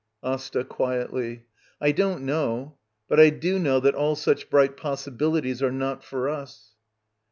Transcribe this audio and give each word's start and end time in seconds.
Asta. 0.23 0.63
[Quietly.] 0.63 1.45
I 1.79 1.91
don't 1.91 2.23
know. 2.23 2.79
But 3.07 3.19
I 3.19 3.29
do 3.29 3.59
know 3.59 3.79
that 3.81 3.93
all 3.93 4.15
such 4.15 4.49
bright 4.49 4.75
possibilities 4.75 5.61
are 5.61 5.71
not 5.71 6.03
for 6.03 6.27
us. 6.27 6.73